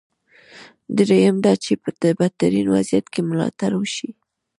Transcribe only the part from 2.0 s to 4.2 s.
بدترین وضعیت کې ملاتړ وشي.